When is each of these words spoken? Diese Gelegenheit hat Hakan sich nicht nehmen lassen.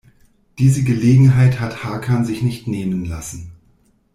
Diese 0.57 0.81
Gelegenheit 0.81 1.59
hat 1.59 1.83
Hakan 1.83 2.25
sich 2.25 2.41
nicht 2.41 2.65
nehmen 2.65 3.05
lassen. 3.05 3.51